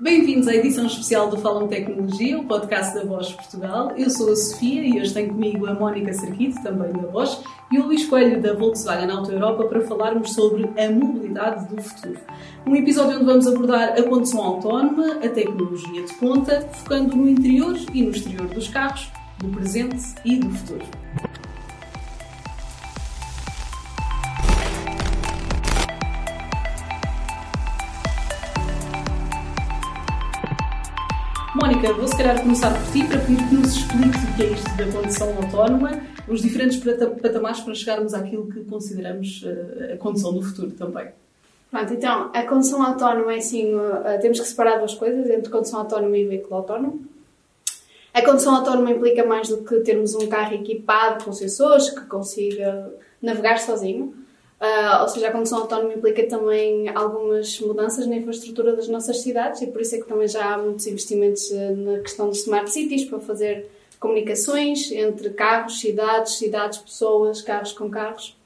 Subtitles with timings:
[0.00, 3.92] Bem-vindos à edição especial do Falam Tecnologia, o podcast da Voz Portugal.
[3.96, 7.78] Eu sou a Sofia e hoje tenho comigo a Mónica Serquito, também da Voz, e
[7.78, 12.18] o Luís Coelho da Volkswagen Auto Europa para falarmos sobre a mobilidade do futuro.
[12.66, 17.76] Um episódio onde vamos abordar a condução autónoma, a tecnologia de ponta, focando no interior
[17.94, 19.08] e no exterior dos carros,
[19.38, 20.84] do presente e do futuro.
[31.92, 34.76] Vou se calhar começar por ti para pedir que nos explique o que é isto
[34.76, 36.78] da condução autónoma, os diferentes
[37.20, 41.08] patamares para chegarmos àquilo que consideramos eh, a condução do futuro também.
[41.70, 45.80] Pronto, então, a condução autónoma é assim, uh, temos que separar duas coisas, entre condução
[45.80, 47.04] autónoma e veículo autónomo.
[48.14, 52.94] A condução autónoma implica mais do que termos um carro equipado com sensores que consiga
[53.20, 54.14] navegar sozinho.
[54.64, 59.60] Uh, ou seja, a condução autónoma implica também algumas mudanças na infraestrutura das nossas cidades
[59.60, 62.70] e por isso é que também já há muitos investimentos uh, na questão dos smart
[62.70, 68.38] cities para fazer comunicações entre carros, cidades, cidades, pessoas, carros com carros.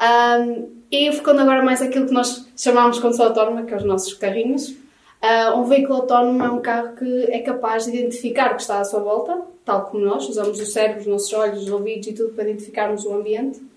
[0.00, 3.84] Um, e focando agora mais aquilo que nós chamamos de condução autónoma, que é os
[3.84, 4.70] nossos carrinhos.
[4.70, 8.80] Uh, um veículo autónomo é um carro que é capaz de identificar o que está
[8.80, 12.12] à sua volta, tal como nós, usamos o cérebro, os nossos olhos, os ouvidos e
[12.12, 13.70] tudo para identificarmos o ambiente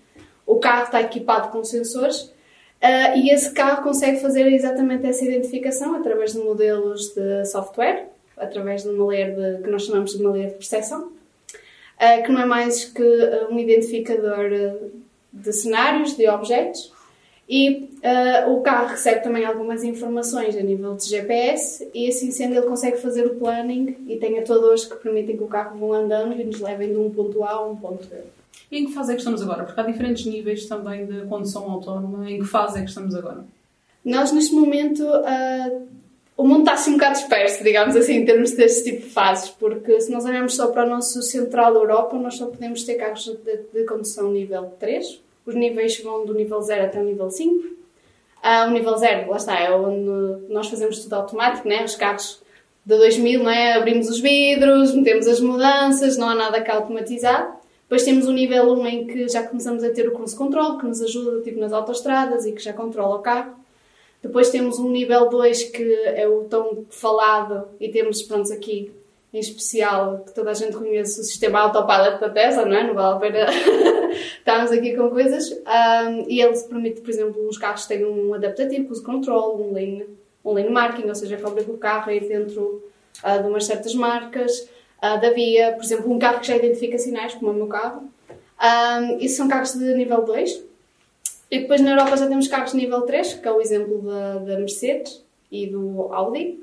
[0.46, 5.94] o carro está equipado com sensores uh, e esse carro consegue fazer exatamente essa identificação
[5.94, 10.32] através de modelos de software, através de uma layer de, que nós chamamos de uma
[10.32, 13.02] layer de percepção, uh, que não é mais que
[13.50, 14.50] um identificador
[15.32, 16.94] de cenários, de objetos,
[17.48, 22.56] e uh, o carro recebe também algumas informações a nível de GPS e assim sendo
[22.56, 26.40] ele consegue fazer o planning e tem atuadores que permitem que o carro vá andando
[26.40, 28.16] e nos levem de um ponto A a um ponto B.
[28.70, 29.64] E em que fase é que estamos agora?
[29.64, 32.30] Porque há diferentes níveis também de condução autónoma.
[32.30, 33.44] Em que fase é que estamos agora?
[34.04, 35.86] Nós, neste momento, uh,
[36.36, 39.48] o mundo está assim um bocado disperso, digamos assim, em termos deste tipo de fases,
[39.50, 43.24] porque se nós olharmos só para o nosso Central Europa, nós só podemos ter carros
[43.24, 45.20] de, de condução nível 3.
[45.46, 47.54] Os níveis vão do nível 0 até o nível 5.
[47.54, 47.76] Uh,
[48.42, 51.84] ah, o nível 0, lá está, é onde nós fazemos tudo automático, né?
[51.84, 52.40] os carros
[52.84, 53.72] de 2000, não é?
[53.72, 57.55] abrimos os vidros, metemos as mudanças, não há nada cá automatizado.
[57.86, 60.86] Depois temos o nível 1 em que já começamos a ter o cruise control, que
[60.86, 63.54] nos ajuda tipo, nas autostradas e que já controla o carro.
[64.20, 68.92] Depois temos um nível 2 que é o tão falado e temos, pronto, aqui
[69.32, 72.86] em especial, que toda a gente conhece o sistema autopilot da Tesla, não é?
[72.86, 73.46] Não vale a pena
[74.38, 75.50] estarmos aqui com coisas.
[75.50, 80.06] Um, e ele permite, por exemplo, os carros terem um adaptativo, cruise control, um lane,
[80.44, 82.82] um lane marking, ou seja, fabrica o carro ir dentro
[83.22, 84.68] uh, de umas certas marcas
[85.02, 87.66] uh, da via, por exemplo, um carro que já identifica sinais, como é o meu
[87.66, 88.08] carro.
[88.58, 90.64] Um, isso são carros de nível 2.
[91.50, 94.38] E depois na Europa já temos carros de nível 3, que é o exemplo da,
[94.38, 96.58] da Mercedes e do Audi.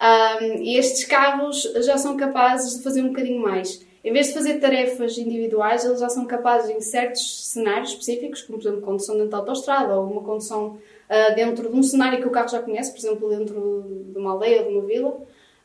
[0.00, 3.84] Um, e estes carros já são capazes de fazer um bocadinho mais.
[4.04, 8.58] Em vez de fazer tarefas individuais, eles já são capazes em certos cenários específicos, como
[8.58, 10.76] por exemplo condução dentro da autostrada ou uma condução
[11.08, 14.32] uh, dentro de um cenário que o carro já conhece, por exemplo dentro de uma
[14.32, 15.16] aldeia, de uma vila,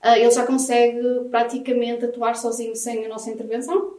[0.04, 3.98] uh, ele já consegue praticamente atuar sozinho sem a nossa intervenção.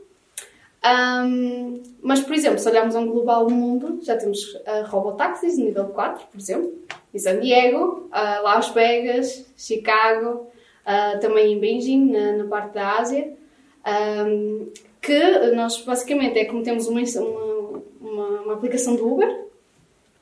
[0.85, 5.59] Um, mas, por exemplo, se olharmos a um global do mundo, já temos uh, robotáxis
[5.59, 6.73] nível 4, por exemplo,
[7.13, 10.47] em San Diego, uh, Las Vegas, Chicago,
[10.87, 13.33] uh, também em Beijing, na, na parte da Ásia,
[14.27, 14.69] um,
[15.01, 15.21] que
[15.55, 17.01] nós basicamente é como temos uma,
[18.01, 19.48] uma, uma aplicação do Uber,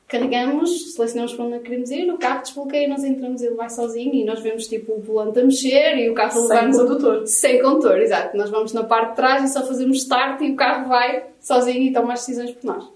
[0.07, 4.23] carregamos, selecionamos para onde queremos ir, o carro desbloqueia, nós entramos, ele vai sozinho e
[4.23, 7.27] nós vemos tipo o volante a mexer e o carro sem condutor.
[7.27, 8.37] Sem condutor, exato.
[8.37, 11.81] Nós vamos na parte de trás e só fazemos start e o carro vai sozinho
[11.83, 12.89] e toma as decisões por nós.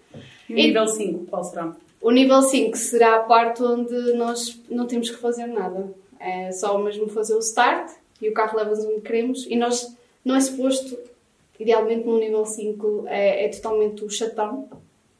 [0.47, 1.75] E o nível 5, qual será?
[2.01, 5.93] O nível 5 será a parte onde nós não temos que fazer nada.
[6.17, 10.35] É só mesmo fazer o start e o carro leva-nos onde queremos e nós não
[10.35, 10.97] é suposto,
[11.59, 14.69] idealmente no nível 5 é, é totalmente o chatão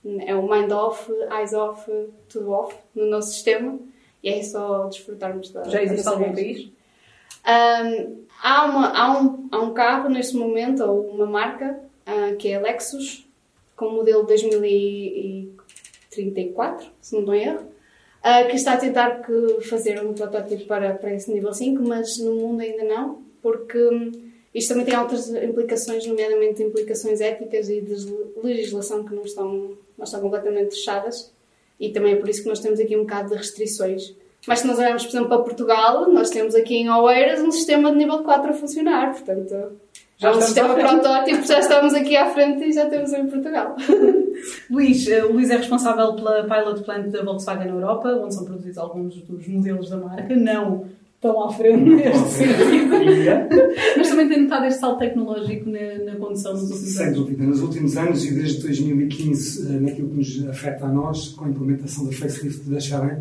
[0.04, 1.88] é o mind off, eyes off,
[2.28, 3.78] tudo off no nosso sistema
[4.24, 5.64] e é só desfrutarmos da.
[5.66, 6.72] Já existe algum país?
[7.46, 12.50] Um, há, uma, há, um, há um carro neste momento, ou uma marca, uh, que
[12.50, 13.28] é a Lexus,
[13.76, 19.62] com o modelo 2034, se não estou em erro, uh, que está a tentar que
[19.62, 23.80] fazer um protótipo para, para esse nível 5, mas no mundo ainda não, porque
[24.54, 27.96] isto também tem outras implicações, nomeadamente implicações éticas e de
[28.44, 31.32] legislação que não estão, não estão completamente fechadas.
[31.80, 34.14] E também é por isso que nós temos aqui um bocado de restrições.
[34.46, 37.92] Mas se nós olharmos, por exemplo, para Portugal, nós temos aqui em Oeiras um sistema
[37.92, 39.12] de nível 4 a funcionar.
[39.14, 39.80] Portanto,
[40.18, 43.76] já é um sistema protótipo, já estamos aqui à frente e já temos em Portugal.
[44.70, 48.46] Luís, eh, o Luís é responsável pela Pilot Plant da Volkswagen na Europa, onde são
[48.46, 50.86] produzidos alguns dos modelos da marca, não
[51.22, 52.90] estão à frente neste sentido.
[53.96, 57.44] Mas também tem notado este salto tecnológico na, na condução nos últimos Sem dúvida.
[57.44, 61.50] Nos últimos anos e desde 2015, eh, naquilo que nos afeta a nós, com a
[61.50, 63.20] implementação da facelift da Xarém,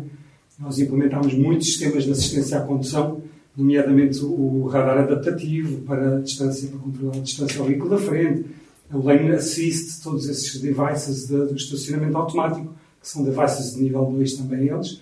[0.59, 3.21] nós implementámos muitos sistemas de assistência à condução,
[3.55, 8.45] nomeadamente o radar adaptativo para a distância, para controlar a distância ao veículo da frente,
[8.91, 14.05] o lane assist, todos esses devices de, do estacionamento automático, que são devices de nível
[14.05, 15.01] 2 também eles.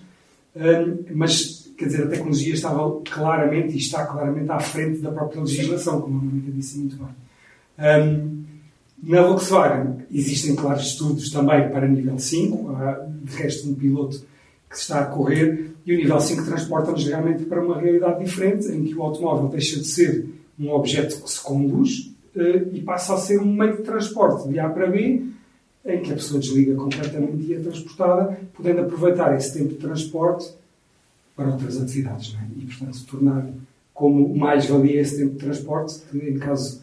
[0.54, 5.40] Um, mas, quer dizer, a tecnologia estava claramente e está claramente à frente da própria
[5.40, 7.08] legislação, como a Mónica disse muito bem.
[7.78, 8.44] Um,
[9.02, 14.22] na Volkswagen existem, claro, estudos também para nível 5, há de resto um piloto
[14.68, 18.84] que está a correr, e o nível 5 transporta-nos realmente para uma realidade diferente, em
[18.84, 20.28] que o automóvel deixa de ser
[20.58, 24.60] um objeto que se conduz uh, e passa a ser um meio de transporte de
[24.60, 25.22] A para B,
[25.86, 30.59] em que a pessoa desliga completamente e é transportada, podendo aproveitar esse tempo de transporte
[31.40, 32.36] para outras atividades.
[32.38, 32.60] É?
[32.60, 33.46] E, portanto, tornar
[33.94, 36.82] como mais-valia esse tempo de transporte, que em caso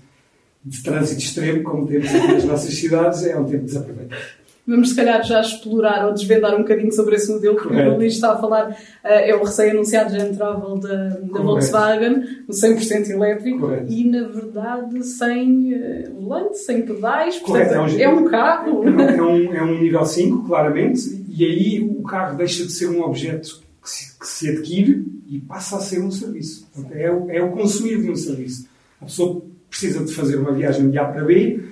[0.65, 4.21] de trânsito extremo, como temos aqui nas nossas cidades, é um tempo desaproveitado.
[4.68, 7.92] Vamos, se calhar, já explorar ou desvendar um bocadinho sobre esse modelo, porque Correto.
[7.92, 12.51] o Luís está a falar, uh, é o recém-anunciado Gen Travel da, da Volkswagen, o
[12.51, 13.86] 100% elétrico, Correto.
[13.89, 18.83] e, na verdade, sem uh, volante, sem pedais, portanto, é, um, é um carro.
[18.83, 22.74] É um, é, um, é um nível 5, claramente, e aí o carro deixa de
[22.74, 26.68] ser um objeto que se, que se adquire e passa a ser um serviço.
[26.74, 28.68] Portanto, é, o, é o consumir de um serviço.
[29.00, 31.63] A pessoa precisa de fazer uma viagem de A para B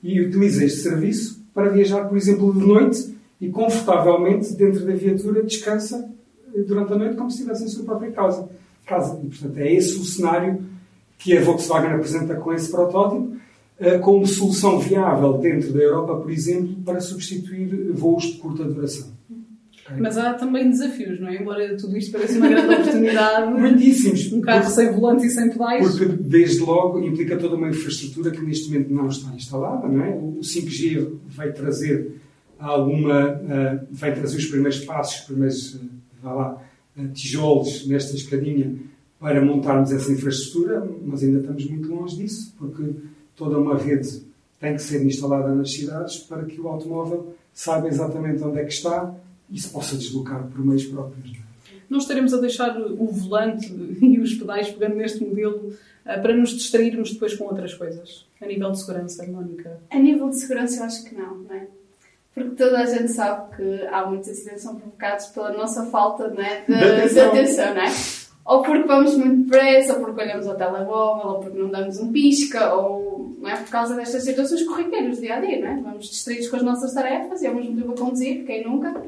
[0.00, 5.42] e utiliza este serviço para viajar, por exemplo, de noite e confortavelmente dentro da viatura
[5.42, 6.08] descansa
[6.68, 8.48] durante a noite como se estivesse em sua própria casa.
[8.86, 9.20] casa.
[9.24, 10.62] E, portanto, é esse o cenário
[11.18, 13.34] que a Volkswagen apresenta com esse protótipo
[14.02, 19.08] como solução viável dentro da Europa, por exemplo, para substituir voos de curta duração.
[19.98, 21.36] Mas há também desafios, não é?
[21.36, 23.52] Embora tudo isto pareça uma grande oportunidade.
[23.60, 24.32] Muitíssimos.
[24.32, 25.86] Um carro sem volante e sem pedais.
[25.86, 30.10] Porque, desde logo, implica toda uma infraestrutura que neste momento não está instalada, não é?
[30.10, 32.16] O 5G vai trazer
[32.58, 33.34] alguma.
[33.34, 35.80] Uh, vai trazer os primeiros passos, os primeiros, uh,
[36.22, 36.62] vá lá,
[36.96, 38.74] uh, tijolos nesta escadinha
[39.20, 42.82] para montarmos essa infraestrutura, mas ainda estamos muito longe disso, porque
[43.36, 44.22] toda uma rede
[44.60, 48.72] tem que ser instalada nas cidades para que o automóvel saiba exatamente onde é que
[48.72, 49.14] está
[49.54, 51.38] e se possa deslocar por meios próprios.
[51.88, 53.72] Não estaremos a deixar o volante
[54.02, 58.46] e os pedais pegando neste modelo uh, para nos distrairmos depois com outras coisas, a
[58.46, 59.78] nível de segurança, Mónica?
[59.90, 61.68] A nível de segurança, eu acho que não, não é?
[62.34, 66.26] Porque toda a gente sabe que há muitos acidentes que são provocados pela nossa falta
[66.26, 66.62] não é?
[66.62, 67.32] de, de, atenção.
[67.32, 67.92] de atenção, não é?
[68.44, 72.12] Ou porque vamos muito depressa, ou porque olhamos ao telemóvel, ou porque não damos um
[72.12, 73.56] pisca, ou não é?
[73.56, 75.76] por causa destas situações corriqueiras do dia a dia, não é?
[75.80, 79.00] Vamos distraídos com as nossas tarefas e ao mesmo tempo a conduzir, quem nunca?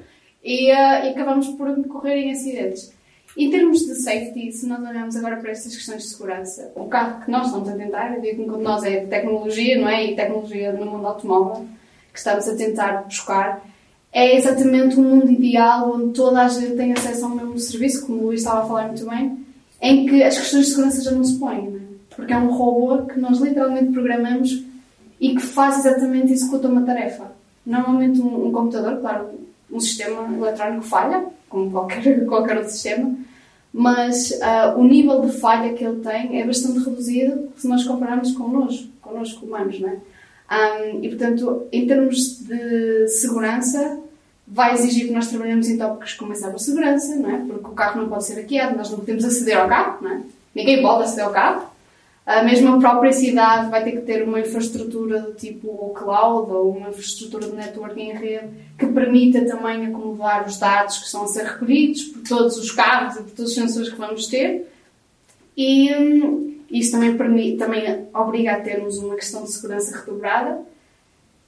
[0.46, 2.94] E, uh, e acabamos por correr em acidentes.
[3.36, 7.24] Em termos de safety, se nós olharmos agora para estas questões de segurança, o carro
[7.24, 10.06] que nós estamos a tentar, eu digo que nós é tecnologia, não é?
[10.06, 11.66] E tecnologia no mundo automóvel,
[12.12, 13.60] que estamos a tentar buscar,
[14.12, 18.20] é exatamente um mundo ideal onde toda a gente tem acesso ao mesmo serviço, como
[18.20, 19.44] o Luís estava a falar muito bem,
[19.82, 21.86] em que as questões de segurança já não se põem, é?
[22.14, 24.64] Porque é um robô que nós literalmente programamos
[25.20, 27.32] e que faz exatamente, executa uma tarefa.
[27.66, 29.28] Normalmente um, um computador, claro,
[29.70, 33.14] um sistema eletrónico falha, como qualquer, qualquer outro sistema,
[33.72, 38.32] mas uh, o nível de falha que ele tem é bastante reduzido se nós compararmos
[38.32, 39.98] connosco, connosco humanos, não é?
[40.48, 44.00] Um, e, portanto, em termos de segurança,
[44.46, 47.38] vai exigir que nós trabalhemos em tópicos como a cibersegurança, não é?
[47.38, 50.22] Porque o carro não pode ser hackeado, nós não podemos aceder ao carro, não é?
[50.54, 51.75] Ninguém pode aceder ao carro.
[52.26, 56.88] A mesma própria cidade vai ter que ter uma infraestrutura do tipo cloud ou uma
[56.88, 61.44] infraestrutura de networking em rede que permita também acumular os dados que estão a ser
[61.44, 64.68] recolhidos por todos os carros e por todos os sensores que vamos ter.
[65.56, 70.62] E hum, isso também, permite, também obriga a termos uma questão de segurança redobrada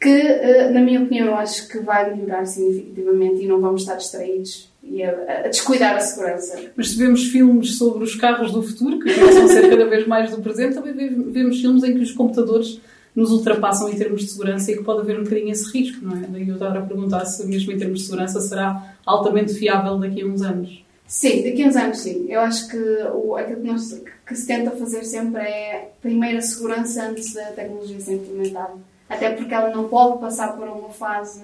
[0.00, 4.67] que, uh, na minha opinião, acho que vai melhorar significativamente e não vamos estar distraídos
[4.90, 6.58] e a, a, descuidar a segurança.
[6.76, 10.06] Mas se vemos filmes sobre os carros do futuro, que começam a ser cada vez
[10.06, 10.94] mais do presente, também
[11.30, 12.80] vemos filmes em que os computadores
[13.14, 16.16] nos ultrapassam em termos de segurança e que pode haver um bocadinho esse risco, não
[16.16, 16.26] é?
[16.28, 20.22] Daí eu estava a perguntar se, mesmo em termos de segurança, será altamente fiável daqui
[20.22, 20.84] a uns anos.
[21.06, 22.26] Sim, daqui a uns anos sim.
[22.28, 22.76] Eu acho que
[23.14, 27.46] o, aquilo que, nós, que se tenta fazer sempre é primeiro a segurança antes da
[27.46, 28.74] tecnologia ser implementada.
[29.08, 31.42] Até porque ela não pode passar por uma fase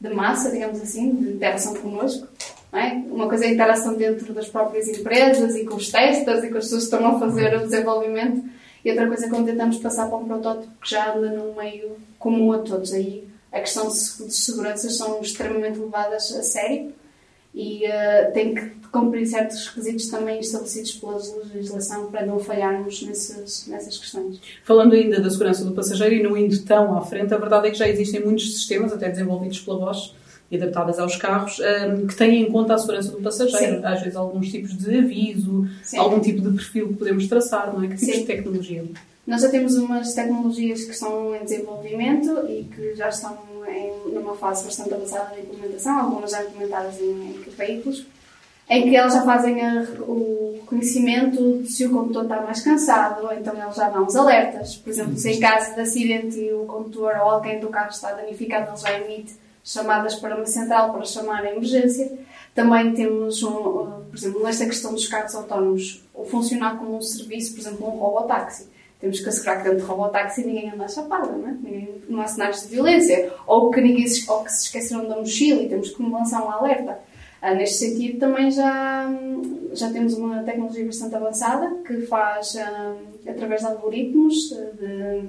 [0.00, 2.26] de massa, digamos assim, de interação connosco.
[2.72, 2.94] É?
[3.10, 6.58] Uma coisa é a interação dentro das próprias empresas e com os testes e com
[6.58, 8.44] as pessoas que estão a fazer o desenvolvimento.
[8.84, 11.96] E outra coisa é quando tentamos passar para um protótipo que já anda num meio
[12.18, 12.92] comum a todos.
[12.92, 13.94] Aí a questão de
[14.32, 16.92] segurança são extremamente levadas a sério
[17.52, 21.18] e uh, tem que cumprir certos requisitos também estabelecidos pela
[21.52, 24.40] legislação para não falharmos nessas, nessas questões.
[24.64, 27.70] Falando ainda da segurança do passageiro e não indo tão à frente, a verdade é
[27.70, 30.14] que já existem muitos sistemas, até desenvolvidos pela Bosch,
[30.50, 33.78] e adaptadas aos carros, um, que têm em conta a segurança do passageiro.
[33.78, 33.84] Sim.
[33.86, 35.98] Às vezes alguns tipos de aviso, Sim.
[35.98, 37.88] algum tipo de perfil que podemos traçar, não é?
[37.88, 38.20] Que tipos Sim.
[38.20, 38.84] de tecnologia?
[39.26, 43.38] Nós já temos umas tecnologias que estão em desenvolvimento e que já estão
[43.68, 48.04] em, numa fase bastante avançada de implementação, algumas já implementadas em, em veículos,
[48.68, 53.28] em que elas já fazem a, o conhecimento de se o condutor está mais cansado,
[53.38, 54.76] então eles já dão os alertas.
[54.76, 58.70] Por exemplo, se em caso de acidente o condutor ou alguém do carro está danificado,
[58.70, 62.18] ele já emite chamadas para uma central para chamar a emergência.
[62.54, 67.52] Também temos, um, por exemplo, nesta questão dos carros autónomos, o funcionar como um serviço,
[67.52, 68.68] por exemplo, um robotáxi.
[69.00, 71.88] Temos que assegurar que dentro do robotáxi ninguém anda a chapada, não é?
[72.08, 73.32] Não há sinais de violência.
[73.46, 76.50] Ou que, ninguém se, ou que se esqueceram da mochila e temos que lançar um
[76.50, 76.98] alerta.
[77.40, 79.10] Ah, neste sentido, também já,
[79.72, 82.94] já temos uma tecnologia bastante avançada que faz, ah,
[83.26, 84.34] através de algoritmos
[84.78, 85.22] de,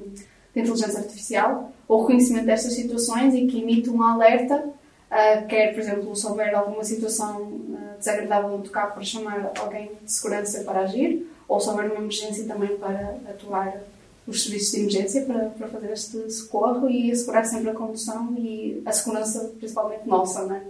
[0.53, 5.79] de inteligência artificial, o reconhecimento destas situações e que emite um alerta, uh, quer, por
[5.79, 10.81] exemplo, se houver alguma situação uh, desagradável no carro para chamar alguém de segurança para
[10.81, 13.81] agir, ou se houver uma emergência também para atuar
[14.27, 18.81] os serviços de emergência para, para fazer este socorro e assegurar sempre a condução e
[18.85, 20.61] a segurança, principalmente nossa, não é?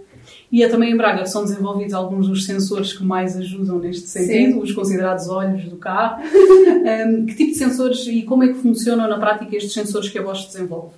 [0.50, 4.06] E é também em Braga que são desenvolvidos alguns dos sensores que mais ajudam neste
[4.08, 4.58] sentido, Sim.
[4.58, 6.22] os considerados olhos do carro.
[6.26, 10.18] um, que tipo de sensores e como é que funcionam na prática estes sensores que
[10.18, 10.94] a Bosch desenvolve?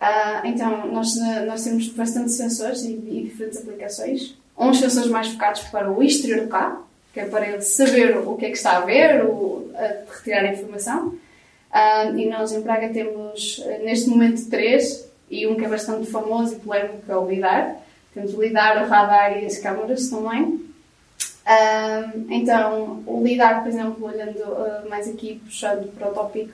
[0.00, 1.14] Uh, então, nós,
[1.46, 4.36] nós temos bastante sensores e, e, diferentes aplicações.
[4.56, 8.36] Uns sensores mais focados para o exterior do carro, que é para ele saber o
[8.36, 11.08] que é que está a ver, a retirar a informação.
[11.08, 16.54] Uh, e nós em Braga temos, neste momento, três, e um que é bastante famoso
[16.54, 17.76] e polémico, que é o LIDAR.
[18.18, 20.44] Temos o LIDAR, o radar e as câmaras também.
[20.44, 26.52] Uh, então, o LIDAR, por exemplo, olhando uh, mais aqui, puxando para o tópico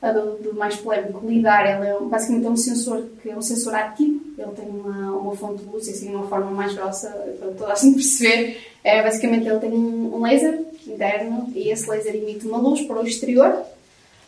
[0.00, 3.74] do, do, mais polémico, LIDAR, ele é basicamente é um sensor que é um sensor
[3.74, 7.48] ativo, ele tem uma, uma fonte de luz e assim uma forma mais grossa para
[7.48, 8.56] toda a gente perceber.
[8.84, 13.00] É, basicamente ele tem um, um laser interno e esse laser emite uma luz para
[13.00, 13.66] o exterior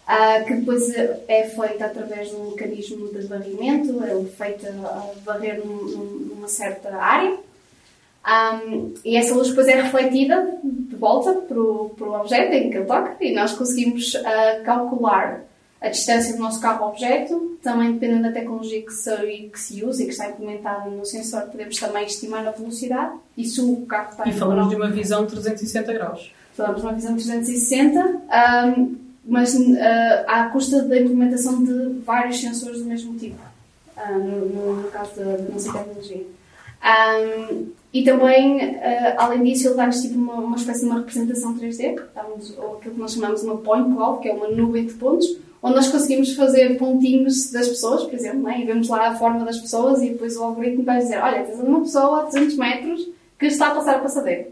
[0.03, 0.93] Uh, que depois
[1.29, 6.94] é feita através de um mecanismo de varrimento, é feita a varrer num, numa certa
[6.96, 7.38] área.
[8.25, 12.70] Um, e essa luz depois é refletida de volta para o, para o objeto em
[12.70, 15.40] que ele toca e nós conseguimos uh, calcular
[15.80, 19.11] a distância do nosso carro-objeto, também dependendo da tecnologia que se,
[19.52, 23.44] que se usa e que está implementada no sensor, podemos também estimar a velocidade e
[23.44, 26.32] se o carro está E falamos de uma visão 360 graus.
[26.54, 28.00] Falamos de uma visão 360,
[28.78, 28.96] um,
[29.26, 29.76] mas uh,
[30.28, 33.40] à custa da implementação de vários sensores do mesmo tipo,
[33.96, 36.26] uh, no, no, caso da, tecnologia.
[36.82, 41.56] Um, e também, uh, além disso, ele dá-nos tipo uma, uma espécie de uma representação
[41.56, 45.26] 3D, dá-nos aquilo que nós chamamos uma point cloud, que é uma nuvem de pontos,
[45.62, 48.61] onde nós conseguimos fazer pontinhos das pessoas, por exemplo, né?
[48.61, 51.61] e vemos lá a forma das pessoas e depois o algoritmo vai dizer, olha, tens
[51.61, 53.08] uma pessoa a 200 metros
[53.38, 54.49] que está a passar a passadeira.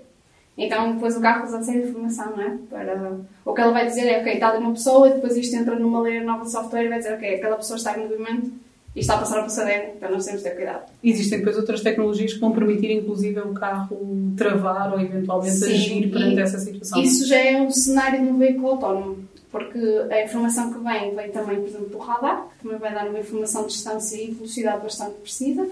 [0.57, 2.59] Então depois o carro usa essa informação, não é?
[2.69, 3.17] Para...
[3.45, 5.75] O que ele vai dizer é, ok, está ali uma pessoa e depois isto entra
[5.75, 8.53] numa layer nova de software e vai dizer, ok, aquela pessoa está em movimento
[8.95, 10.91] e está a passar a passadeira, então nós temos de ter cuidado.
[11.03, 16.11] Existem depois outras tecnologias que vão permitir, inclusive, o carro travar ou eventualmente Sim, agir
[16.11, 17.01] perante essa situação.
[17.01, 19.79] Isso já é um cenário de um veículo autónomo, porque
[20.11, 23.21] a informação que vem, vem também, por exemplo, do radar, que também vai dar uma
[23.21, 25.69] informação de distância e velocidade bastante precisa,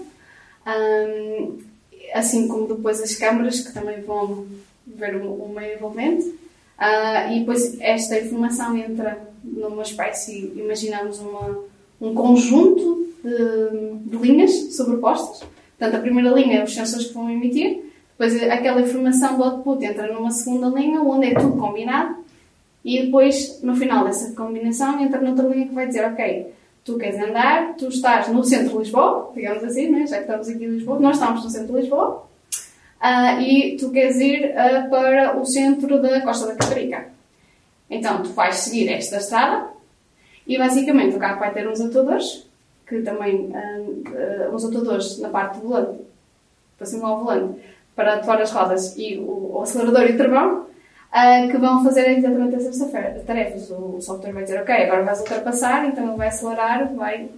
[0.65, 1.57] um,
[2.13, 4.47] assim como depois as câmaras, que também vão
[4.87, 6.25] ver o, o meio envolvente.
[6.25, 11.65] Uh, e depois esta informação entra numa espécie, imaginamos uma,
[12.01, 15.47] um conjunto de, de, linhas sobrepostas.
[15.77, 17.83] Portanto, a primeira linha é os sensores que vão emitir,
[18.17, 22.17] depois aquela informação do output entra numa segunda linha, onde é tudo combinado,
[22.83, 26.47] e depois, no final dessa combinação, entra noutra linha que vai dizer, ok,
[26.83, 30.07] tu queres andar, tu estás no centro de Lisboa, digamos assim, né?
[30.07, 32.25] já que estamos aqui em Lisboa, nós estamos no centro de Lisboa,
[33.01, 37.09] uh, e tu queres ir uh, para o centro da Costa da Caparica.
[37.89, 39.78] Então, tu vais seguir esta estrada
[40.49, 42.43] e basicamente o carro vai ter uns atuadores,
[42.87, 45.99] que também, uh, uns atuadores na parte do volante,
[46.75, 47.59] para cima ao volante,
[47.95, 52.17] para atuar as rodas e o, o acelerador e o travão, uh, que vão fazer
[52.17, 52.91] exatamente essas
[53.27, 53.69] tarefas.
[53.69, 57.29] O software vai dizer, ok, agora vais ultrapassar, então ele vai acelerar, vai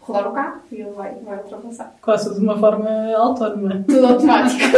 [0.00, 1.96] rodar o carro e ele vai, vai ultrapassar.
[2.02, 3.82] Quase de uma forma autónoma.
[3.88, 4.76] Tudo automático.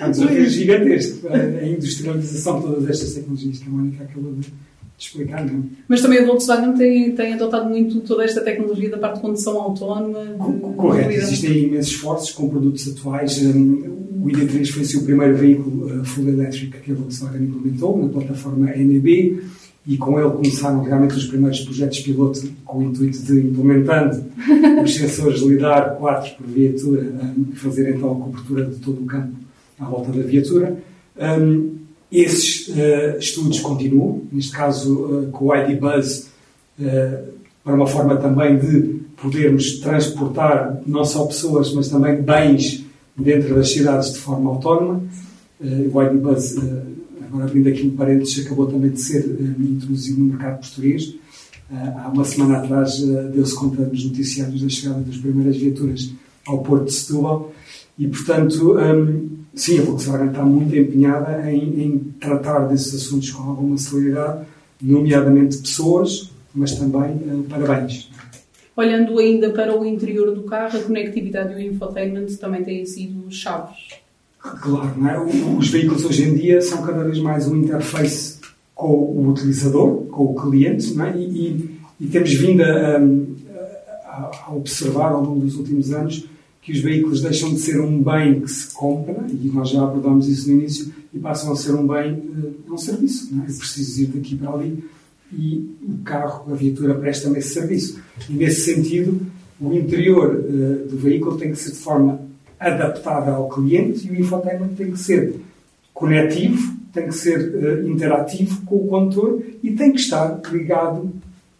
[0.00, 4.52] Há um desafio gigantesco a industrialização de todas estas tecnologias que a Mónica acabou de
[4.98, 5.62] explicar, não é?
[5.88, 9.60] Mas também a Volkswagen tem, tem adotado muito toda esta tecnologia da parte de condução
[9.60, 10.24] autónoma.
[10.24, 13.38] De, Correto, existem imensos esforços com produtos atuais.
[13.38, 18.66] O ID3 foi o primeiro veículo uh, full electric que a Volkswagen implementou na plataforma
[18.66, 19.42] NEB
[19.86, 24.24] e com ele começaram realmente os primeiros projetos piloto com o intuito de, implementando
[24.82, 27.12] os sensores LIDAR 4 por viatura,
[27.54, 29.34] fazer então a cobertura de todo o campo
[29.78, 30.78] à volta da viatura.
[31.16, 31.73] Um,
[32.20, 36.30] esses uh, estudos continuam, neste caso uh, com o ID Buzz,
[36.78, 42.84] uh, para uma forma também de podermos transportar não só pessoas, mas também bens
[43.16, 45.02] dentro das cidades de forma autónoma.
[45.60, 46.56] o ID Buzz
[47.26, 49.24] agora abrindo aqui um parênteses, acabou também de ser
[49.58, 51.14] introduzido no mercado português.
[51.70, 53.00] Há uma semana atrás
[53.32, 56.12] deu-se conta nos noticiários da chegada das primeiras viaturas
[56.46, 57.52] ao Porto de Setúbal
[57.98, 63.42] e, portanto, um, sim, a Volkswagen está muito empenhada em, em tratar desses assuntos com
[63.42, 64.46] alguma celeridade,
[64.80, 68.10] nomeadamente pessoas, mas também uh, para bens.
[68.76, 73.30] Olhando ainda para o interior do carro, a conectividade e o infotainment também têm sido
[73.30, 74.04] chaves.
[74.38, 75.18] Claro, não é?
[75.56, 78.40] Os veículos hoje em dia são cada vez mais um interface
[78.74, 81.16] com o utilizador, com o cliente, é?
[81.16, 82.98] e, e, e temos vindo a,
[84.06, 86.26] a, a, observar ao longo dos últimos anos
[86.64, 90.26] que os veículos deixam de ser um bem que se compra, e nós já abordámos
[90.26, 93.28] isso no início, e passam a ser um bem, uh, um serviço.
[93.34, 93.50] Não é?
[93.50, 94.82] Eu preciso ir daqui para ali
[95.30, 98.00] e o carro, a viatura, presta-me esse serviço.
[98.30, 99.20] E nesse sentido,
[99.60, 102.20] o interior uh, do veículo tem que ser de forma
[102.58, 105.34] adaptada ao cliente e o infotainment tem que ser
[105.92, 111.12] conectivo, tem que ser uh, interativo com o condutor e tem que estar ligado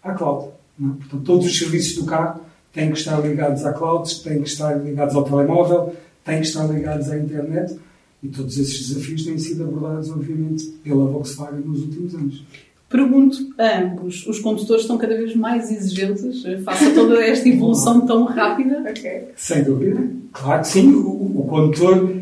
[0.03, 0.49] à cloud.
[0.81, 0.87] É?
[0.87, 2.41] Portanto, todos os serviços do carro
[2.75, 6.67] têm que estar ligados à cloud, têm que estar ligados ao telemóvel, têm que estar
[6.67, 7.79] ligados à internet
[8.23, 12.45] e todos esses desafios têm sido abordados, obviamente, pela Volkswagen nos últimos anos.
[12.89, 18.07] Pergunto a ambos, os condutores estão cada vez mais exigentes face a toda esta evolução
[18.07, 18.83] tão rápida?
[18.95, 19.29] Okay.
[19.37, 20.09] Sem dúvida.
[20.33, 20.95] Claro que sim.
[20.95, 22.15] O, o condutor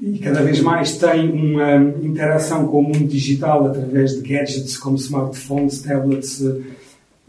[0.00, 4.96] e cada vez mais tem uma interação com o mundo digital através de gadgets como
[4.96, 6.60] smartphones, tablets eh,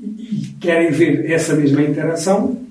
[0.01, 2.64] e querem ver essa mesma interação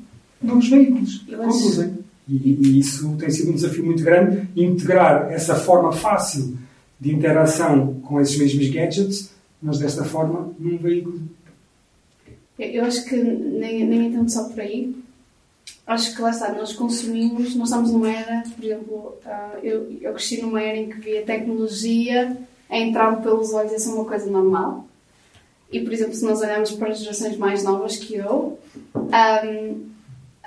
[0.44, 1.98] nos veículos que conduzem.
[2.28, 6.56] E, e, isso tem sido um desafio muito grande, integrar essa forma fácil
[6.98, 11.22] de interação com esses mesmos gadgets mas desta forma, num veículo.
[12.58, 14.94] Eu acho que nem, nem é tanto só por aí.
[15.86, 20.12] Acho que lá está, nós consumimos, nós estamos numa era, por exemplo, uh, eu, eu
[20.12, 22.36] cresci numa era em que via tecnologia
[22.68, 24.86] a entrar pelos olhos e ser uma coisa normal.
[25.72, 28.58] E, por exemplo, se nós olharmos para as gerações mais novas que eu,
[28.94, 29.93] um,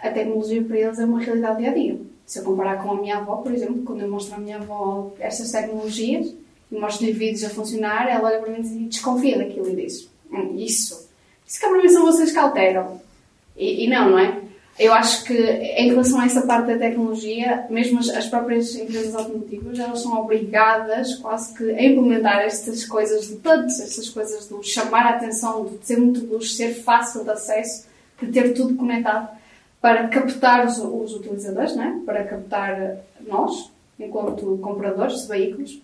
[0.07, 1.99] a tecnologia para eles é uma realidade dia a dia.
[2.25, 5.11] Se eu comparar com a minha avó, por exemplo, quando eu mostro à minha avó
[5.19, 6.33] estas tecnologias,
[6.71, 10.55] e mostro-lhe vídeos a funcionar, ela olha para mim e desconfia daquilo e diz: hum,
[10.57, 11.07] Isso.
[11.45, 13.01] Isso que para mim são vocês que alteram.
[13.55, 14.41] E, e, não, não é?
[14.77, 19.15] Eu acho que em relação a essa parte da tecnologia, mesmo as, as próprias empresas
[19.15, 24.67] automotivas, elas são obrigadas quase que a implementar estas coisas de todas estas coisas de
[24.67, 27.87] chamar a atenção, de ter muito luz, ser fácil de acesso,
[28.21, 29.29] de ter tudo conectado
[29.81, 31.99] para captar os, os utilizadores, não é?
[32.05, 35.81] para captar nós, enquanto compradores de veículos,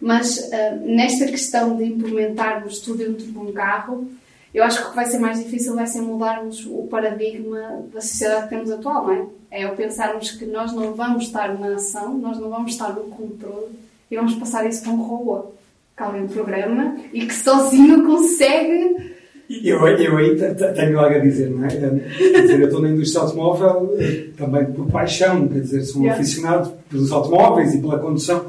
[0.00, 4.06] mas uh, nesta questão de implementarmos tudo dentro de um carro,
[4.52, 8.00] eu acho que o que vai ser mais difícil vai ser mudarmos o paradigma da
[8.00, 9.26] sociedade que temos atual, não é?
[9.50, 13.04] É o pensarmos que nós não vamos estar na ação, nós não vamos estar no
[13.04, 13.78] controle
[14.10, 15.52] e vamos passar isso para um robô
[15.96, 19.15] que alguém programa e que sozinho consegue.
[19.48, 20.36] Eu, eu aí
[20.74, 21.68] tenho algo a dizer, não é?
[21.68, 26.04] Quer dizer, eu estou na indústria automóvel eh, também por paixão, quer dizer, sou um
[26.04, 26.20] yeah.
[26.20, 28.46] aficionado pelos automóveis e pela condução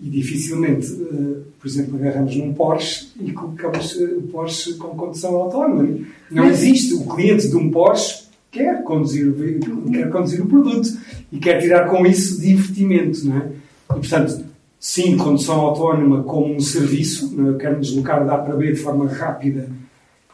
[0.00, 5.36] e dificilmente, uh, por exemplo, agarramos num Porsche e colocamos uh, o Porsche com condução
[5.36, 5.98] autónoma.
[6.30, 6.94] Não existe.
[6.94, 10.88] O cliente de um Porsche quer conduzir o, quer conduzir o produto
[11.30, 13.48] e quer tirar com isso divertimento, não é?
[13.90, 14.44] E, portanto,
[14.80, 17.48] sim, condução autónoma como um serviço, não é?
[17.50, 19.68] eu quero me deslocar da A para B de forma rápida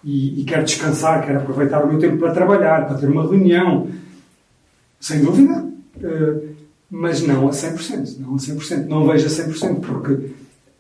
[0.05, 3.89] e, e quero descansar, quero aproveitar o meu tempo para trabalhar, para ter uma reunião,
[5.01, 5.67] sem dúvida.
[5.97, 6.59] Uh,
[6.91, 8.19] mas não a 100%.
[8.19, 8.87] Não a 100%.
[8.87, 10.31] Não vejo a 100%, porque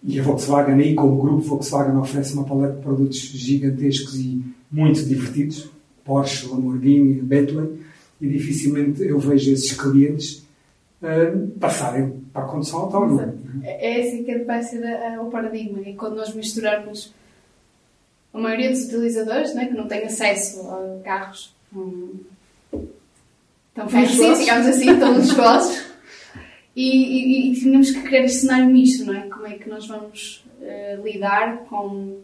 [0.02, 5.04] e a Volkswagen aí, como grupo Volkswagen, oferece uma paleta de produtos gigantescos e muito
[5.04, 5.68] divertidos.
[6.04, 7.80] Porsche, Lamborghini, Bentley.
[8.20, 10.46] E dificilmente eu vejo esses clientes
[11.02, 13.34] uh, passarem para a condução autónoma.
[13.62, 14.80] É, é assim que vai ser
[15.20, 15.80] o paradigma.
[15.80, 17.12] E quando nós misturarmos
[18.32, 22.20] a maioria dos utilizadores né, que não têm acesso a carros um,
[23.74, 25.86] tão fancy, digamos assim, tão luxuosos,
[26.74, 29.22] e, e, e, tínhamos que criar este cenário misto, não é?
[29.22, 32.18] Como é que nós vamos uh, lidar com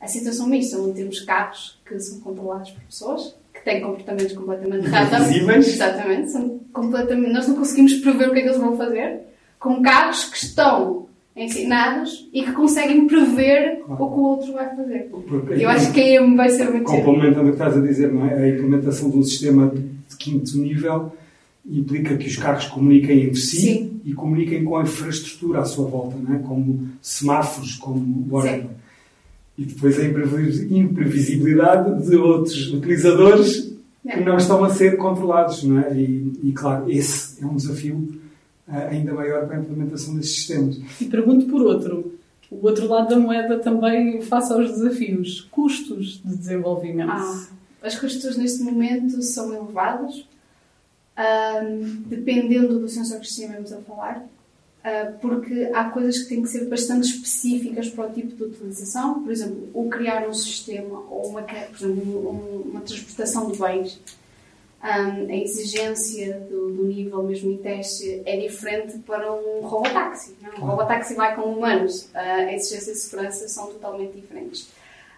[0.00, 4.86] a situação mista, onde temos carros que são controlados por pessoas, que têm comportamentos completamente
[4.86, 5.16] random.
[5.16, 5.68] Invisíveis.
[5.68, 6.32] Exatamente.
[6.32, 9.20] São completamente, nós não conseguimos prever o que é que eles vão fazer.
[9.58, 10.99] com carros que estão
[11.44, 14.04] ensinados e que conseguem prever Claro.
[14.04, 15.08] o que o outro vai fazer.
[15.10, 16.84] Porque Eu acho que aí vai ser muito.
[16.84, 18.34] Complementando o que estás a dizer, não é?
[18.34, 21.12] a implementação de um sistema de quinto nível
[21.68, 24.00] implica que os carros comuniquem entre si Sim.
[24.04, 26.38] e comuniquem com a infraestrutura à sua volta, não é?
[26.40, 28.66] como semáforos, como whatever.
[29.58, 33.70] E depois a imprevis- imprevisibilidade de outros utilizadores
[34.06, 34.16] É.
[34.16, 35.62] que não estão a ser controlados.
[35.64, 35.94] Não é?
[35.94, 38.08] e, e, claro, esse é um desafio
[38.70, 40.78] ainda maior para a implementação desses sistemas.
[41.00, 42.18] E pergunto por outro.
[42.50, 45.42] O outro lado da moeda também face aos desafios.
[45.50, 47.10] Custos de desenvolvimento.
[47.10, 47.46] Ah,
[47.82, 50.26] as custos neste momento são elevados,
[51.16, 54.26] ahm, dependendo do sensor que estivemos a falar,
[54.84, 59.22] ah, porque há coisas que têm que ser bastante específicas para o tipo de utilização.
[59.22, 64.00] Por exemplo, o criar um sistema ou uma, por exemplo, um- uma transportação de bens,
[64.82, 70.34] ahm, a exigência do, do nível mesmo em teste é diferente para um robotáxi.
[70.40, 70.52] não é?
[70.52, 70.70] Um Claro.
[70.72, 74.68] robotáxi vai com humanos, ah, a exigência de segurança são totalmente diferentes.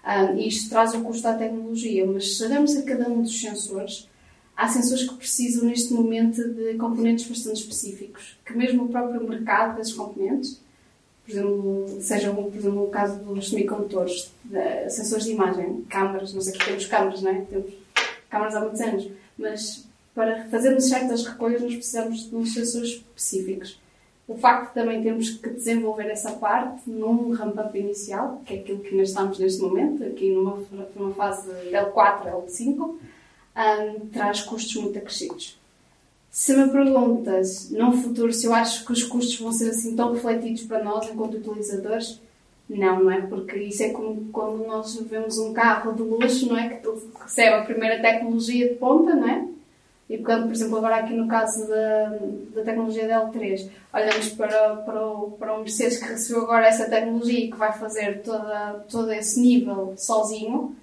[0.04, 3.40] Um, e isto traz o custo à tecnologia, mas se olharmos a cada um dos
[3.40, 4.08] sensores,
[4.56, 9.76] há sensores que precisam neste momento de componentes bastante específicos, que mesmo o próprio mercado
[9.76, 10.60] desses componentes,
[11.24, 16.34] por exemplo, seja um, por exemplo, o caso dos semicondutores, de, sensores de imagem, câmaras,
[16.34, 17.40] nós aqui temos câmaras, não é?
[17.42, 17.72] Temos
[18.28, 19.08] câmaras há muitos anos,
[19.42, 23.80] mas para fazermos certas recolhas nós precisamos de uns sensores específicos.
[24.28, 28.78] O facto de também termos que desenvolver essa parte num ramp-up inicial, que é aquilo
[28.80, 30.58] que nós estamos neste momento, aqui numa,
[30.94, 32.94] numa fase L4, L5,
[33.54, 35.58] um, traz custos muito acrescidos.
[36.30, 40.14] Se me perguntas, num futuro, se eu acho que os custos vão ser assim tão
[40.14, 42.18] refletidos para nós enquanto utilizadores,
[42.78, 43.20] não, não é?
[43.22, 46.68] Porque isso é como quando nós vemos um carro de luxo, não é?
[46.68, 46.88] Que
[47.20, 49.46] recebe a primeira tecnologia de ponta, não é?
[50.08, 52.18] E quando, por exemplo, agora aqui no caso da,
[52.54, 56.84] da tecnologia da L3, olhamos para, para, o, para o Mercedes que recebeu agora essa
[56.84, 60.76] tecnologia e que vai fazer toda, todo esse nível sozinho,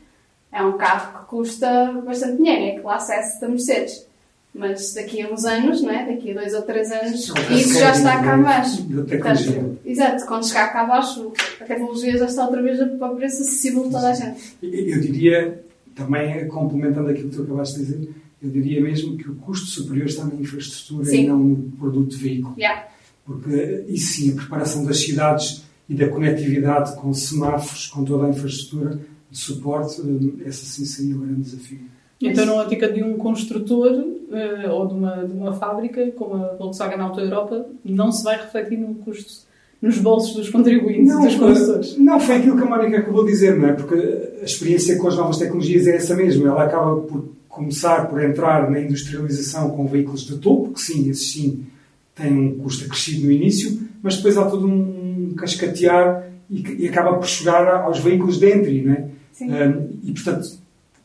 [0.52, 4.08] é um carro que custa bastante dinheiro, é classe S da Mercedes.
[4.52, 6.06] Mas daqui a uns anos, não é?
[6.08, 8.84] daqui a dois ou três anos, isso já está cá abaixo.
[8.84, 13.42] Portanto, exato, quando chegar cá abaixo, a tecnologia já está outra vez a a preço
[13.42, 14.58] acessível de toda a gente.
[14.62, 15.64] Eu diria,
[15.96, 18.10] também complementando aquilo que tu acabaste de dizer,
[18.42, 21.24] eu diria mesmo que o custo superior está na infraestrutura Sim.
[21.24, 22.56] e não no produto de veículo.
[22.58, 22.88] Yeah.
[23.26, 28.30] Porque, e sim, a preparação das cidades e da conectividade com semáforos, com toda a
[28.30, 29.00] infraestrutura
[29.30, 31.82] de suporte, eh, essa sim seria o grande desafio.
[32.22, 33.92] Então, na ótica de um construtor
[34.32, 38.38] eh, ou de uma, de uma fábrica, como a Volkswagen Auto Europa, não se vai
[38.38, 39.48] refletir no custo,
[39.82, 41.98] nos bolsos dos contribuintes, dos condutores.
[41.98, 43.74] não, foi aquilo que a Mónica acabou de dizer, não é?
[43.74, 43.96] Porque
[44.42, 46.46] a experiência com as novas tecnologias é essa mesmo.
[46.48, 51.32] Ela acaba por começar por entrar na industrialização com veículos de topo, que sim, esses
[51.32, 51.66] sim
[52.14, 57.18] têm um custo acrescido no início, mas depois há todo um cascatear e, e acaba
[57.18, 59.06] por chegar aos veículos de entry, não é?
[59.32, 59.52] Sim.
[59.52, 60.50] Um, e, portanto,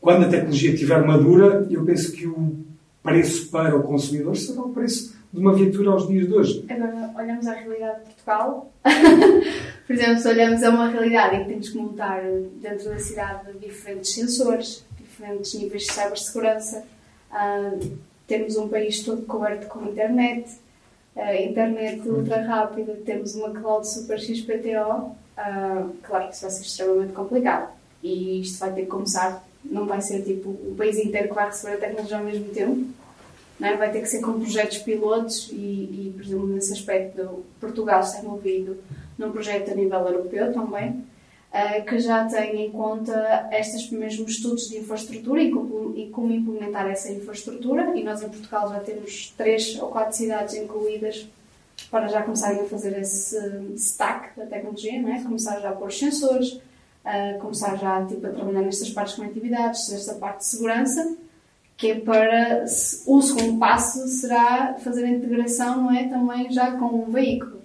[0.01, 2.57] quando a tecnologia estiver madura, eu penso que o
[3.01, 6.65] preço para o consumidor será o preço de uma viatura aos dias de hoje.
[6.69, 8.71] Agora olhamos à realidade de Portugal.
[9.85, 12.23] Por exemplo, se olhamos a uma realidade em que temos que montar
[12.61, 16.85] dentro da cidade diferentes sensores, diferentes níveis de cibersegurança,
[17.31, 17.71] ah,
[18.25, 20.49] temos um país todo coberto com internet,
[21.17, 26.61] ah, internet ultra rápida, temos uma cloud super XPTO, ah, claro que isso vai ser
[26.61, 27.73] extremamente complicado.
[28.01, 31.47] E isto vai ter que começar, não vai ser tipo o país inteiro que vai
[31.47, 32.87] receber a tecnologia ao mesmo tempo,
[33.61, 33.75] é?
[33.77, 38.19] vai ter que ser com projetos pilotos e, e por exemplo, nesse aspecto, Portugal está
[38.19, 38.77] envolvido
[39.17, 41.03] num projeto a nível europeu também,
[41.53, 47.09] eh, que já tem em conta estes mesmos estudos de infraestrutura e como, implementar essa
[47.11, 47.95] infraestrutura.
[47.95, 51.25] E nós em Portugal já temos três ou quatro cidades incluídas
[51.89, 53.37] para já começarem a fazer esse
[53.75, 55.23] stack da tecnologia, não é?
[55.23, 56.59] começar já a pôr sensores,
[57.05, 61.17] eh, começar já tipo, a trabalhar nestas partes de conectividades, nesta parte de segurança
[61.77, 62.65] que é para
[63.05, 66.07] o segundo passo será fazer a integração não é?
[66.07, 67.61] Também já com um veículo.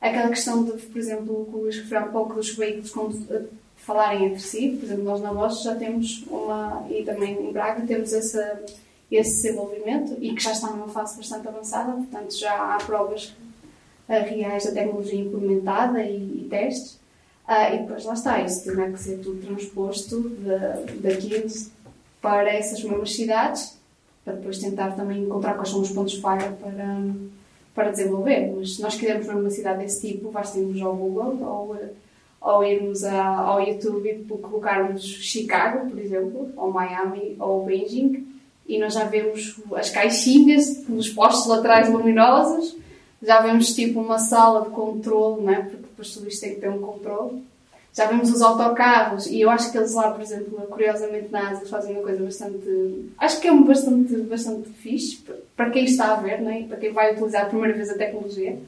[0.00, 3.42] Aquela questão de por exemplo que o Luís referiu há pouco dos veículos eh,
[3.76, 4.70] falarem entre si.
[4.70, 8.62] Por exemplo nós na Bosch já temos uma e também em Braga temos essa
[9.10, 11.92] esse desenvolvimento e que já está numa fase bastante avançada.
[11.92, 13.34] Portanto já há provas
[14.08, 17.00] eh, reais da tecnologia implementada e, e testes.
[17.46, 21.34] Ah, e depois lá está, isso terá que ser tudo transposto de, daqui
[22.22, 23.76] para essas mesmas cidades,
[24.24, 26.98] para depois tentar também encontrar quais são os pontos falha para,
[27.74, 28.54] para desenvolver.
[28.56, 31.76] Mas se nós quisermos ver uma cidade desse tipo, basta irmos ao Google ou,
[32.40, 38.24] ou irmos a, ao YouTube e colocarmos Chicago, por exemplo, ou Miami ou Beijing,
[38.68, 42.76] e nós já vemos as caixinhas, os postos laterais luminosos,
[43.20, 45.62] Já vemos tipo uma sala de controle, né?
[45.62, 47.42] porque depois tudo isto tem que ter um controle.
[47.92, 51.66] Já vemos os autocarros e eu acho que eles lá, por exemplo, curiosamente na Ásia
[51.66, 53.12] fazem uma coisa bastante.
[53.18, 55.22] Acho que é bastante, bastante fixe
[55.54, 56.64] para quem está a ver né?
[56.66, 58.58] para quem vai utilizar a primeira vez a tecnologia.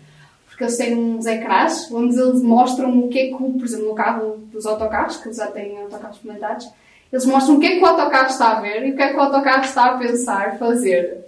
[0.47, 3.95] Porque eles têm uns ecrãs onde eles mostram o que é que, por exemplo, no
[3.95, 6.71] carro dos autocarros, que eles já têm autocarros experimentados,
[7.11, 9.09] eles mostram o que é que o autocarro está a ver e o que é
[9.09, 11.25] que o autocarro está a pensar fazer.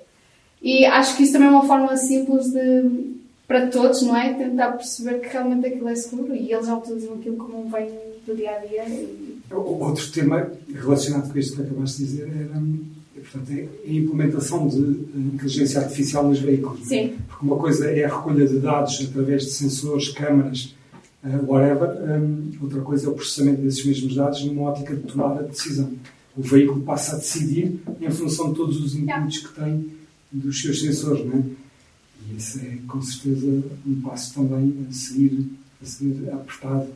[0.60, 4.34] E acho que isso também é uma forma simples de, para todos, não é?
[4.34, 7.90] Tentar perceber que realmente aquilo é seguro e eles utilizam aquilo como um bem
[8.26, 8.88] do dia a dia.
[8.88, 9.38] E...
[9.50, 12.60] Outro tema relacionado com isto que acabaste de dizer era
[13.30, 16.86] portanto, é a implementação de inteligência artificial nos veículos.
[16.86, 17.16] Sim.
[17.28, 20.74] Porque uma coisa é a recolha de dados através de sensores, câmaras,
[21.24, 25.38] uh, whatever, um, outra coisa é o processamento desses mesmos dados numa ótica de tomar
[25.38, 25.92] a decisão.
[26.36, 29.90] O veículo passa a decidir em função de todos os inputs que tem
[30.30, 31.65] dos seus sensores, não é?
[32.36, 35.48] Esse é, com certeza, um passo também a seguir,
[35.82, 36.88] a seguir apertado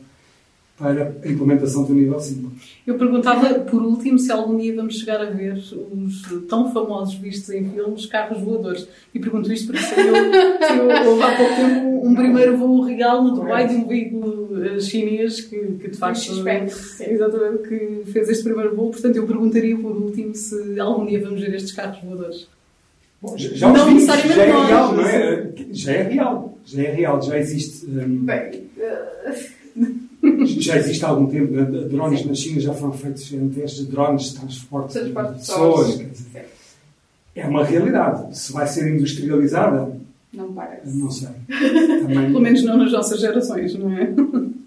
[0.77, 2.51] para a implementação do nível 5.
[2.87, 7.49] Eu perguntava, por último, se algum dia vamos chegar a ver os tão famosos vistos
[7.51, 8.87] em filmes carros voadores.
[9.13, 10.13] E pergunto isto porque saiu,
[10.59, 14.79] saiu houve há pouco tempo um primeiro voo real no Dubai de um veículo eh,
[14.79, 18.89] chinês que, que de facto exatamente, que fez este primeiro voo.
[18.89, 22.47] Portanto, eu perguntaria por último se algum dia vamos ver estes carros voadores.
[23.21, 25.51] Bom, já, não vi, necessariamente já é real, não é?
[25.71, 27.85] Já é real, já é real, já existe.
[27.85, 28.25] Um...
[28.25, 29.61] Bem, uh
[30.45, 31.63] já existe há algum tempo, né?
[31.63, 32.27] drones Sim.
[32.27, 36.05] na China já foram feitos em testes de drones de transporte, transporte de pessoas.
[37.35, 38.37] É uma realidade.
[38.37, 39.91] Se vai ser industrializada,
[40.33, 40.97] não parece.
[40.97, 41.29] Não sei.
[42.01, 42.27] Também...
[42.27, 44.13] Pelo menos não nas nossas gerações, não é?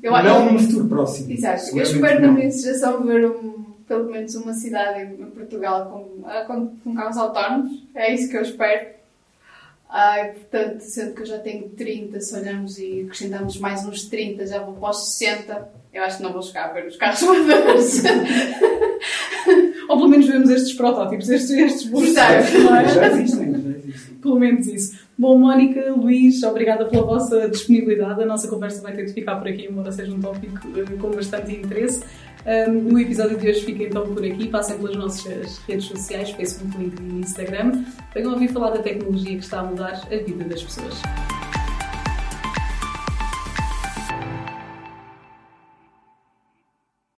[0.03, 1.33] Eu, não no futuro próximo.
[1.33, 1.77] Exato.
[1.77, 6.77] Eu espero na minha geração ver um, pelo menos uma cidade em Portugal com, com,
[6.77, 7.83] com carros autónomos.
[7.95, 8.95] É isso que eu espero.
[9.89, 14.47] Ai, portanto, sendo que eu já tenho 30, se olharmos e acrescentamos mais uns 30,
[14.47, 17.21] já vou para os 60, eu acho que não vou chegar a ver os carros
[17.23, 18.03] voadores.
[19.89, 22.13] Ou pelo menos vemos estes protótipos, estes, estes voos.
[22.13, 23.55] Já existem, já existem.
[24.21, 24.99] Pelo menos isso.
[25.17, 28.21] Bom, Mónica, Luís, obrigada pela vossa disponibilidade.
[28.21, 31.11] A nossa conversa vai ter de ficar por aqui, embora seja um tópico uh, com
[31.11, 32.03] bastante interesse.
[32.47, 34.49] Um, o episódio de hoje fica então por aqui.
[34.49, 37.85] Passem pelas nossas redes sociais, Facebook, LinkedIn e Instagram.
[38.15, 41.01] Venham ouvir falar da tecnologia que está a mudar a vida das pessoas.